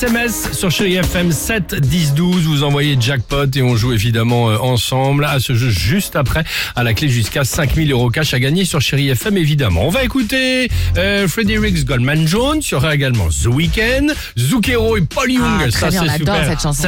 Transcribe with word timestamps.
SMS 0.00 0.52
sur 0.52 0.70
Chéri 0.70 0.96
FM 0.96 1.32
7 1.32 1.76
10 1.80 2.12
12. 2.12 2.44
Vous 2.44 2.64
envoyez 2.64 2.98
jackpot 3.00 3.46
et 3.54 3.62
on 3.62 3.76
joue 3.76 3.94
évidemment 3.94 4.50
euh, 4.50 4.58
ensemble 4.58 5.24
à 5.24 5.40
ce 5.40 5.54
jeu 5.54 5.70
juste 5.70 6.16
après. 6.16 6.44
À 6.74 6.82
la 6.82 6.92
clé 6.92 7.08
jusqu'à 7.08 7.44
5000 7.44 7.90
euros 7.92 8.10
cash 8.10 8.34
à 8.34 8.38
gagner 8.38 8.66
sur 8.66 8.78
Chéri 8.82 9.08
FM 9.08 9.38
évidemment. 9.38 9.86
On 9.86 9.88
va 9.88 10.04
écouter 10.04 10.68
euh, 10.98 11.26
Fredericks 11.26 11.86
Goldman 11.86 12.28
Jones. 12.28 12.60
Il 12.62 12.72
y 12.72 12.74
aura 12.74 12.94
également 12.94 13.28
The 13.28 13.46
Weeknd, 13.46 14.08
Zucchero 14.38 14.98
et 14.98 15.00
Paul 15.00 15.30
Young. 15.32 15.42
Ah, 15.66 15.70
Ça 15.70 15.90
c'est 15.90 16.18
super. 16.18 16.44
cette 16.46 16.60
chanson. 16.60 16.82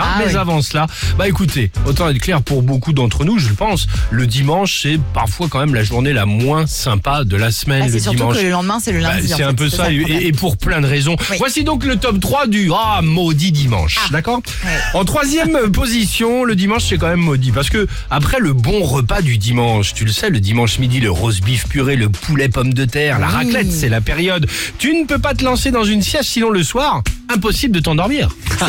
Ah 0.00 0.16
Mais 0.20 0.30
oui. 0.32 0.36
avant 0.36 0.62
cela, 0.62 0.86
bah 1.18 1.28
écoutez, 1.28 1.70
autant 1.84 2.08
être 2.08 2.20
clair 2.20 2.40
pour 2.40 2.62
beaucoup 2.62 2.94
d'entre 2.94 3.26
nous, 3.26 3.38
je 3.38 3.52
pense, 3.52 3.86
le 4.10 4.26
dimanche 4.26 4.80
c'est 4.82 4.98
parfois 5.12 5.48
quand 5.50 5.60
même 5.60 5.74
la 5.74 5.82
journée 5.84 6.14
la 6.14 6.24
moins 6.24 6.66
sympa 6.66 7.24
de 7.24 7.36
la 7.36 7.50
semaine. 7.50 7.82
Ah, 7.82 7.86
le 7.88 7.92
c'est 7.92 8.00
surtout 8.00 8.16
dimanche. 8.16 8.38
que 8.38 8.42
le 8.42 8.48
lendemain, 8.50 8.78
c'est 8.82 8.92
le 8.92 9.02
Bah, 9.02 9.16
lundi. 9.16 9.28
c'est 9.28 9.36
fait, 9.36 9.42
un 9.42 9.52
peu 9.52 9.68
ça, 9.68 9.92
et, 9.92 10.32
pour 10.32 10.56
plein 10.56 10.80
de 10.80 10.86
raisons. 10.86 11.16
Oui. 11.30 11.36
Voici 11.38 11.64
donc 11.64 11.84
le 11.84 11.96
top 11.96 12.18
3 12.18 12.29
du 12.48 12.70
Ah, 12.74 13.00
maudit 13.02 13.52
dimanche. 13.52 13.98
D'accord 14.10 14.40
Ouais. 14.64 14.70
En 14.94 15.04
troisième 15.04 15.70
position, 15.72 16.44
le 16.44 16.54
dimanche, 16.54 16.84
c'est 16.88 16.96
quand 16.98 17.08
même 17.08 17.20
maudit. 17.20 17.50
Parce 17.52 17.70
que 17.70 17.86
après 18.10 18.38
le 18.38 18.52
bon 18.52 18.82
repas 18.84 19.20
du 19.22 19.36
dimanche, 19.38 19.94
tu 19.94 20.04
le 20.04 20.12
sais, 20.12 20.30
le 20.30 20.40
dimanche 20.40 20.78
midi, 20.78 21.00
le 21.00 21.10
roast 21.10 21.42
beef 21.44 21.66
puré, 21.68 21.96
le 21.96 22.08
poulet 22.08 22.48
pomme 22.48 22.72
de 22.72 22.84
terre, 22.84 23.18
la 23.18 23.26
Oui. 23.28 23.32
raclette, 23.34 23.70
c'est 23.72 23.88
la 23.88 24.00
période. 24.00 24.46
Tu 24.78 24.94
ne 24.94 25.04
peux 25.06 25.18
pas 25.18 25.34
te 25.34 25.44
lancer 25.44 25.70
dans 25.70 25.84
une 25.84 26.02
sieste, 26.02 26.30
sinon 26.30 26.50
le 26.50 26.62
soir, 26.62 27.02
impossible 27.32 27.74
de 27.74 27.80
t'endormir. 27.80 28.28
ah 28.60 28.66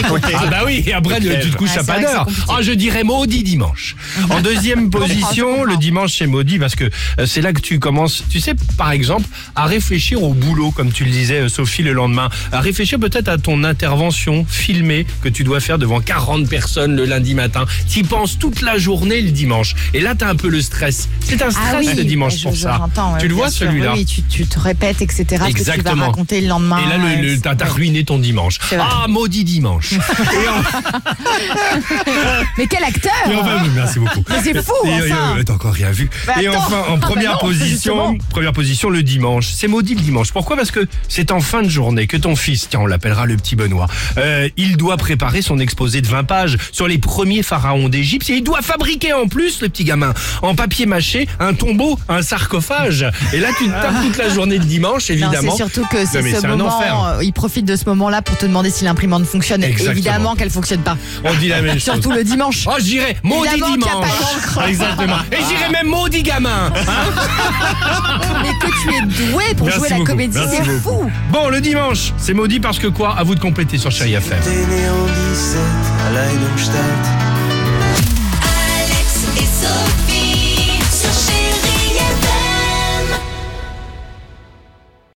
bah 0.49 0.61
oui, 0.65 0.83
et 0.85 0.93
après 0.93 1.19
tu 1.19 1.27
te 1.51 1.57
couches 1.57 1.71
Ouais, 1.71 1.79
à 1.79 1.83
pas 1.83 1.99
d'heure. 1.99 2.27
Ah, 2.49 2.57
je 2.61 2.71
dirais 2.71 3.03
maudit 3.03 3.43
dimanche. 3.43 3.95
En 4.29 4.41
deuxième 4.41 4.89
position, 5.01 5.63
le 5.63 5.77
dimanche 5.77 6.13
c'est 6.17 6.27
maudit 6.27 6.59
parce 6.59 6.75
que 6.75 6.85
euh, 7.19 7.25
c'est 7.25 7.41
là 7.41 7.51
que 7.53 7.61
tu 7.61 7.79
commences, 7.79 8.23
tu 8.29 8.39
sais, 8.39 8.53
par 8.77 8.91
exemple, 8.91 9.25
à 9.55 9.65
réfléchir 9.65 10.23
au 10.23 10.33
boulot, 10.33 10.71
comme 10.71 10.91
tu 10.91 11.03
le 11.03 11.11
disais, 11.11 11.41
euh, 11.41 11.49
Sophie, 11.49 11.83
le 11.83 11.93
lendemain. 11.93 12.29
À 12.51 12.61
réfléchir 12.61 12.99
peut-être 12.99 13.27
à 13.27 13.37
ton 13.37 13.63
intervention 13.63 14.45
filmée 14.47 15.05
que 15.21 15.29
tu 15.29 15.43
dois 15.43 15.59
faire 15.59 15.77
devant 15.77 15.99
40 15.99 16.47
personnes 16.49 16.95
le 16.95 17.05
lundi 17.05 17.33
matin. 17.35 17.65
Tu 17.89 17.99
y 17.99 18.03
penses 18.03 18.37
toute 18.39 18.61
la 18.61 18.77
journée 18.77 19.21
le 19.21 19.31
dimanche. 19.31 19.75
Et 19.93 19.99
là, 20.01 20.15
tu 20.15 20.23
as 20.23 20.29
un 20.29 20.35
peu 20.35 20.47
le 20.49 20.61
stress. 20.61 21.09
C'est 21.21 21.41
un 21.41 21.51
stress 21.51 21.67
Ah 21.73 21.77
oui, 21.79 21.89
le 21.95 22.03
dimanche 22.03 22.37
je- 22.37 22.43
pour 22.43 22.55
je- 22.55 22.61
ça. 22.61 22.87
tu 23.19 23.27
le 23.27 23.33
vois 23.33 23.49
celui-là 23.49 23.93
Oui, 23.93 24.05
tu, 24.05 24.21
tu 24.23 24.45
te 24.45 24.59
répètes, 24.59 25.01
etc. 25.01 25.23
Ce 25.25 25.25
que 25.25 25.35
tu 25.35 25.39
vas 25.39 25.47
Exactement. 25.49 26.05
raconter 26.07 26.41
le 26.41 26.47
lendemain. 26.47 26.79
Et 26.85 26.89
là, 26.89 26.97
le, 26.97 27.03
ouais, 27.03 27.21
le- 27.35 27.39
t'as 27.39 27.65
ruiné 27.65 28.03
ton 28.03 28.17
dimanche. 28.19 28.50
Ah, 28.79 29.05
maudit 29.07 29.43
dimanche. 29.43 29.93
Et 29.93 30.47
en- 30.47 30.61
Mais 32.57 32.67
quel 32.67 32.83
acteur 32.83 33.11
Et 33.29 33.35
enfin, 33.35 33.63
merci 33.75 33.99
beaucoup. 33.99 34.23
Mais 34.29 34.35
c'est 34.43 34.61
fou, 34.63 34.73
Et, 34.85 35.11
enfin. 35.11 35.37
euh, 35.37 35.43
T'as 35.43 35.53
encore 35.53 35.73
rien 35.73 35.91
vu. 35.91 36.09
Bah 36.27 36.33
et 36.41 36.47
attends. 36.47 36.59
enfin, 36.59 36.77
en 36.77 36.83
Ah 36.93 36.97
bah 36.97 37.07
première 37.07 37.31
non, 37.33 37.37
position, 37.39 37.67
justement. 37.67 38.13
première 38.29 38.53
position, 38.53 38.89
le 38.89 39.03
dimanche. 39.03 39.47
C'est 39.53 39.67
maudit 39.67 39.95
le 39.95 40.01
dimanche. 40.01 40.31
Pourquoi? 40.31 40.55
Parce 40.55 40.71
que 40.71 40.87
c'est 41.07 41.31
en 41.31 41.39
fin 41.41 41.61
de 41.63 41.69
journée 41.69 42.07
que 42.07 42.17
ton 42.17 42.35
fils, 42.35 42.67
tiens, 42.69 42.81
on 42.81 42.85
l'appellera 42.87 43.25
le 43.25 43.37
petit 43.37 43.55
Benoît, 43.55 43.87
euh, 44.17 44.49
il 44.57 44.77
doit 44.77 44.97
préparer 44.97 45.41
son 45.41 45.59
exposé 45.59 46.01
de 46.01 46.07
20 46.07 46.23
pages 46.23 46.57
sur 46.71 46.87
les 46.87 46.97
premiers 46.97 47.43
pharaons 47.43 47.89
d'Égypte 47.89 48.29
et 48.29 48.33
il 48.37 48.43
doit 48.43 48.61
fabriquer 48.61 49.13
en 49.13 49.27
plus, 49.27 49.61
le 49.61 49.69
petit 49.69 49.83
gamin, 49.83 50.13
en 50.41 50.55
papier 50.55 50.85
mâché, 50.85 51.27
un 51.39 51.53
tombeau, 51.53 51.99
un 52.09 52.21
sarcophage. 52.21 53.05
Et 53.33 53.39
là, 53.39 53.49
tu 53.57 53.65
te 53.65 53.71
tapes 53.71 54.01
toute 54.03 54.17
la 54.17 54.29
journée 54.29 54.59
de 54.59 54.63
dimanche, 54.63 55.09
Non, 55.09 55.15
évidemment. 55.15 55.51
c'est 55.51 55.57
surtout 55.57 55.85
que 55.87 56.05
c'est 56.05 56.21
mais 56.21 56.31
ce 56.33 56.41
c'est 56.41 56.45
un 56.47 56.55
moment, 56.55 56.77
enfer. 56.77 57.03
euh, 57.19 57.23
il 57.23 57.33
profite 57.33 57.65
de 57.65 57.75
ce 57.75 57.85
moment-là 57.85 58.21
pour 58.21 58.37
te 58.41 58.45
demander 58.47 58.71
si 58.71 58.83
l'imprimante 58.83 59.25
fonctionne. 59.25 59.63
Exactement. 59.63 59.91
Évidemment 59.91 60.35
qu'elle 60.35 60.49
fonctionne 60.49 60.81
pas. 60.81 60.97
On 61.23 61.33
dit 61.35 61.47
la 61.49 61.61
même 61.61 61.73
chose. 61.79 61.83
Surtout 61.83 62.11
le 62.11 62.23
dimanche. 62.23 62.65
Oh, 62.67 62.71
je 62.79 62.83
dirais 62.83 63.15
maudit 63.23 63.49
Évidemment 63.51 63.73
qu'il 63.73 63.81
y 63.81 63.85
a 63.85 63.87
dimanche. 63.91 64.09
pas 64.09 64.15
d'encre. 64.57 64.61
Exactement. 64.69 65.15
Et 65.31 65.37
j'irais 65.47 65.69
même 65.71 65.87
maudit 65.87 66.23
gamin. 66.23 66.71
Mais 68.41 68.49
que 68.59 68.67
tu 68.81 68.89
es 68.95 69.01
doué 69.31 69.43
pour 69.55 69.67
Merci 69.67 69.79
jouer 69.79 69.89
la 69.89 69.95
beaucoup. 69.97 70.11
comédie, 70.11 70.37
Merci 70.37 70.55
c'est 70.57 70.65
beaucoup. 70.79 71.01
fou. 71.03 71.11
Bon, 71.31 71.49
le 71.49 71.61
dimanche, 71.61 72.13
c'est 72.17 72.33
maudit 72.33 72.59
parce 72.59 72.79
que 72.79 72.87
quoi? 72.87 73.15
À 73.17 73.23
vous 73.23 73.35
de 73.35 73.39
compléter 73.39 73.77
sur 73.77 73.91
Chéri 73.91 74.13
FM. 74.15 74.39
T'es 74.43 74.49
né 74.49 74.89
en 74.89 75.05
17 75.05 75.11